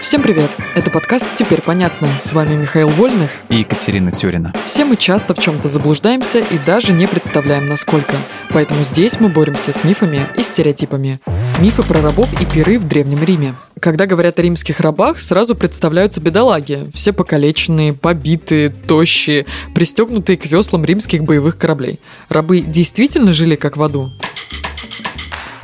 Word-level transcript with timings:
Всем 0.00 0.22
привет! 0.22 0.56
Это 0.76 0.92
подкаст 0.92 1.26
«Теперь 1.34 1.60
понятно». 1.60 2.08
С 2.20 2.32
вами 2.32 2.54
Михаил 2.54 2.88
Вольных 2.88 3.32
и 3.48 3.56
Екатерина 3.56 4.12
Тюрина. 4.12 4.54
Все 4.64 4.84
мы 4.84 4.96
часто 4.96 5.34
в 5.34 5.40
чем-то 5.40 5.66
заблуждаемся 5.68 6.38
и 6.38 6.56
даже 6.56 6.92
не 6.92 7.08
представляем, 7.08 7.66
насколько. 7.66 8.16
Поэтому 8.50 8.84
здесь 8.84 9.18
мы 9.18 9.28
боремся 9.28 9.72
с 9.72 9.82
мифами 9.82 10.28
и 10.36 10.42
стереотипами. 10.42 11.20
Мифы 11.60 11.82
про 11.82 12.00
рабов 12.00 12.32
и 12.40 12.46
пиры 12.46 12.78
в 12.78 12.86
Древнем 12.86 13.24
Риме. 13.24 13.54
Когда 13.80 14.06
говорят 14.06 14.38
о 14.38 14.42
римских 14.42 14.78
рабах, 14.78 15.20
сразу 15.20 15.56
представляются 15.56 16.20
бедолаги. 16.20 16.86
Все 16.94 17.12
покалеченные, 17.12 17.92
побитые, 17.92 18.70
тощие, 18.70 19.46
пристегнутые 19.74 20.38
к 20.38 20.46
веслам 20.46 20.84
римских 20.84 21.24
боевых 21.24 21.58
кораблей. 21.58 21.98
Рабы 22.28 22.60
действительно 22.60 23.32
жили 23.32 23.56
как 23.56 23.76
в 23.76 23.82
аду? 23.82 24.12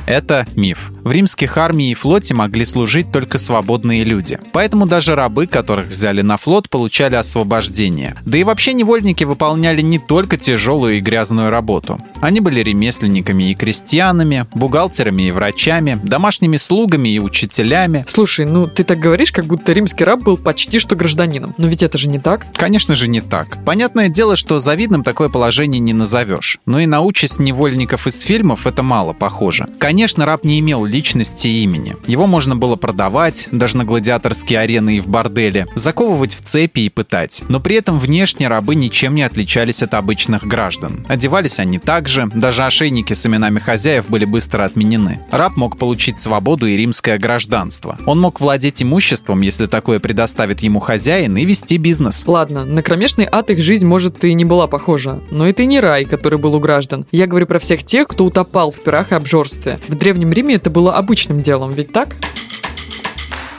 Это 0.05 0.45
миф. 0.55 0.91
В 1.05 1.11
римских 1.11 1.57
армии 1.57 1.91
и 1.91 1.93
флоте 1.93 2.33
могли 2.33 2.65
служить 2.65 3.11
только 3.11 3.37
свободные 3.37 4.03
люди. 4.03 4.39
Поэтому 4.53 4.87
даже 4.87 5.13
рабы, 5.13 5.45
которых 5.45 5.85
взяли 5.85 6.21
на 6.21 6.37
флот, 6.37 6.67
получали 6.67 7.13
освобождение. 7.13 8.15
Да 8.25 8.39
и 8.39 8.43
вообще 8.43 8.73
невольники 8.73 9.23
выполняли 9.23 9.83
не 9.83 9.99
только 9.99 10.35
тяжелую 10.37 10.97
и 10.97 11.01
грязную 11.01 11.51
работу. 11.51 11.99
Они 12.21 12.39
были 12.39 12.61
ремесленниками 12.61 13.51
и 13.51 13.53
крестьянами, 13.53 14.47
бухгалтерами 14.55 15.27
и 15.27 15.31
врачами, 15.31 15.99
домашними 16.01 16.57
слугами 16.57 17.09
и 17.09 17.19
учителями. 17.19 18.03
Слушай, 18.07 18.47
ну 18.47 18.65
ты 18.65 18.83
так 18.83 18.97
говоришь, 18.97 19.31
как 19.31 19.45
будто 19.45 19.73
римский 19.73 20.05
раб 20.05 20.23
был 20.23 20.37
почти 20.37 20.79
что 20.79 20.95
гражданином. 20.95 21.53
Но 21.59 21.67
ведь 21.67 21.83
это 21.83 21.99
же 21.99 22.07
не 22.07 22.17
так. 22.17 22.47
Конечно 22.55 22.95
же 22.95 23.07
не 23.07 23.21
так. 23.21 23.63
Понятное 23.63 24.09
дело, 24.09 24.35
что 24.35 24.57
завидным 24.57 25.03
такое 25.03 25.29
положение 25.29 25.79
не 25.79 25.93
назовешь. 25.93 26.57
Но 26.65 26.79
и 26.79 26.87
на 26.87 27.01
участь 27.01 27.37
невольников 27.37 28.07
из 28.07 28.21
фильмов 28.21 28.65
это 28.65 28.81
мало 28.81 29.13
похоже. 29.13 29.67
Конечно, 29.77 30.25
раб 30.25 30.43
не 30.43 30.59
имел 30.59 30.83
личности 30.95 31.49
и 31.49 31.63
имени. 31.63 31.95
Его 32.07 32.25
можно 32.25 32.55
было 32.55 32.77
продавать, 32.77 33.49
даже 33.51 33.75
на 33.75 33.83
гладиаторские 33.83 34.59
арены 34.59 34.97
и 34.97 34.99
в 35.01 35.07
борделе, 35.07 35.67
заковывать 35.75 36.33
в 36.33 36.41
цепи 36.41 36.81
и 36.81 36.89
пытать. 36.89 37.43
Но 37.49 37.59
при 37.59 37.75
этом 37.75 37.99
внешне 37.99 38.47
рабы 38.47 38.75
ничем 38.75 39.13
не 39.13 39.23
отличались 39.23 39.83
от 39.83 39.93
обычных 39.93 40.45
граждан. 40.45 41.05
Одевались 41.09 41.59
они 41.59 41.79
также, 41.79 42.29
даже 42.33 42.63
ошейники 42.63 43.13
с 43.13 43.25
именами 43.25 43.59
хозяев 43.59 44.05
были 44.07 44.23
быстро 44.23 44.63
отменены. 44.63 45.19
Раб 45.31 45.57
мог 45.57 45.77
получить 45.77 46.17
свободу 46.17 46.65
и 46.65 46.77
римское 46.77 47.17
гражданство. 47.17 47.97
Он 48.05 48.21
мог 48.21 48.39
владеть 48.39 48.81
имуществом, 48.81 49.41
если 49.41 49.65
такое 49.65 49.99
предоставит 49.99 50.61
ему 50.61 50.79
хозяин, 50.79 51.35
и 51.35 51.43
вести 51.43 51.77
бизнес. 51.77 52.23
Ладно, 52.25 52.63
на 52.63 52.81
кромешный 52.81 53.27
ад 53.29 53.49
их 53.49 53.61
жизнь, 53.61 53.85
может, 53.85 54.23
и 54.23 54.33
не 54.33 54.45
была 54.45 54.67
похожа. 54.67 55.19
Но 55.29 55.45
это 55.45 55.63
и 55.63 55.65
не 55.65 55.81
рай, 55.81 56.05
который 56.05 56.39
был 56.39 56.55
у 56.55 56.59
граждан. 56.59 57.05
Я 57.11 57.27
говорю 57.27 57.47
про 57.47 57.59
всех 57.59 57.83
тех, 57.83 58.07
кто 58.07 58.23
утопал 58.23 58.71
в 58.71 58.79
пирах 58.79 59.11
и 59.11 59.15
обжорстве. 59.15 59.79
В 59.89 59.95
Древнем 59.95 60.31
Риме 60.31 60.55
это 60.55 60.69
было 60.69 60.84
было 60.85 60.97
обычным 60.97 61.41
делом, 61.41 61.71
ведь 61.71 61.91
так? 61.91 62.09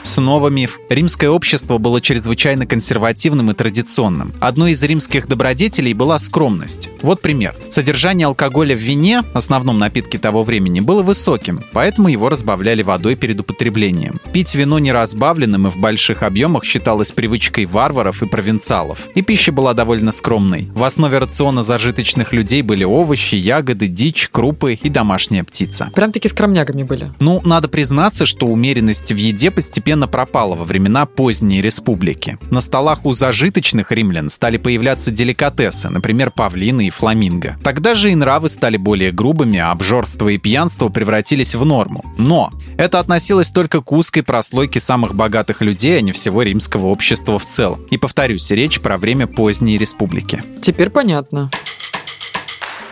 Снова 0.07 0.47
миф. 0.49 0.79
Римское 0.89 1.29
общество 1.29 1.77
было 1.77 2.01
чрезвычайно 2.01 2.65
консервативным 2.65 3.51
и 3.51 3.53
традиционным. 3.53 4.33
Одной 4.39 4.71
из 4.71 4.81
римских 4.83 5.27
добродетелей 5.27 5.93
была 5.93 6.17
скромность. 6.19 6.89
Вот 7.01 7.21
пример. 7.21 7.55
Содержание 7.69 8.27
алкоголя 8.27 8.75
в 8.75 8.79
вине, 8.79 9.23
основном 9.33 9.77
напитке 9.77 10.17
того 10.17 10.43
времени, 10.43 10.79
было 10.79 11.03
высоким, 11.03 11.61
поэтому 11.73 12.07
его 12.07 12.29
разбавляли 12.29 12.81
водой 12.81 13.15
перед 13.15 13.39
употреблением. 13.39 14.19
Пить 14.31 14.55
вино 14.55 14.79
неразбавленным 14.79 15.67
и 15.67 15.71
в 15.71 15.77
больших 15.77 16.23
объемах 16.23 16.63
считалось 16.63 17.11
привычкой 17.11 17.65
варваров 17.65 18.23
и 18.23 18.27
провинциалов. 18.27 19.07
И 19.15 19.21
пища 19.21 19.51
была 19.51 19.73
довольно 19.73 20.11
скромной. 20.11 20.69
В 20.73 20.83
основе 20.83 21.17
рациона 21.17 21.63
зажиточных 21.63 22.33
людей 22.33 22.61
были 22.61 22.83
овощи, 22.83 23.35
ягоды, 23.35 23.87
дичь, 23.87 24.29
крупы 24.31 24.73
и 24.75 24.89
домашняя 24.89 25.43
птица. 25.43 25.89
Прям-таки 25.93 26.29
скромнягами 26.29 26.83
были. 26.83 27.11
Ну, 27.19 27.41
надо 27.43 27.67
признаться, 27.67 28.25
что 28.25 28.45
умеренность 28.45 29.11
в 29.11 29.15
еде 29.15 29.51
постепенно 29.51 29.96
совершенно 29.97 30.07
пропала 30.07 30.55
во 30.55 30.63
времена 30.63 31.05
поздней 31.05 31.61
республики. 31.61 32.37
На 32.51 32.61
столах 32.61 33.05
у 33.05 33.13
зажиточных 33.13 33.91
римлян 33.91 34.29
стали 34.29 34.57
появляться 34.57 35.11
деликатесы, 35.11 35.89
например, 35.89 36.31
павлины 36.31 36.87
и 36.87 36.89
фламинго. 36.89 37.55
Тогда 37.63 37.95
же 37.95 38.11
и 38.11 38.15
нравы 38.15 38.49
стали 38.49 38.77
более 38.77 39.11
грубыми, 39.11 39.57
а 39.57 39.71
обжорство 39.71 40.29
и 40.29 40.37
пьянство 40.37 40.89
превратились 40.89 41.55
в 41.55 41.65
норму. 41.65 42.03
Но 42.17 42.51
это 42.77 42.99
относилось 42.99 43.49
только 43.49 43.81
к 43.81 43.91
узкой 43.91 44.21
прослойке 44.21 44.79
самых 44.79 45.15
богатых 45.15 45.61
людей, 45.61 45.97
а 45.97 46.01
не 46.01 46.11
всего 46.11 46.43
римского 46.43 46.87
общества 46.87 47.39
в 47.39 47.45
целом. 47.45 47.79
И 47.89 47.97
повторюсь, 47.97 48.51
речь 48.51 48.79
про 48.79 48.97
время 48.97 49.25
поздней 49.25 49.77
республики. 49.77 50.43
Теперь 50.61 50.89
понятно. 50.89 51.49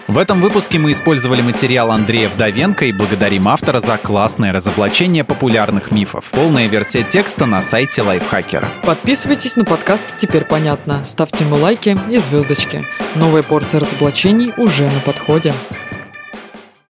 В 0.08 0.20
этом 0.20 0.40
выпуске 0.40 0.78
мы 0.78 0.92
использовали 0.92 1.42
материал 1.42 1.92
Андрея 1.92 2.30
Вдовенко 2.30 2.86
и 2.86 2.92
благодарим 2.92 3.48
автора 3.48 3.80
за 3.80 3.98
классное 3.98 4.54
разоблачение 4.54 5.24
популярных 5.24 5.90
мифов. 5.90 6.26
Полная 6.30 6.68
версия 6.68 7.02
текста 7.02 7.48
на 7.48 7.64
сайте 7.64 8.04
Лайфхакера. 8.04 8.70
Подписывайтесь 8.84 9.56
на 9.56 9.66
подкаст 9.66 10.16
«Теперь 10.16 10.46
понятно», 10.46 11.04
ставьте 11.06 11.44
ему 11.44 11.56
лайки 11.56 12.00
и 12.12 12.18
звездочки. 12.20 12.86
Новая 13.16 13.42
порция 13.42 13.80
разоблачений 13.80 14.54
уже 14.58 14.88
на 14.92 15.00
подходе. 15.00 15.56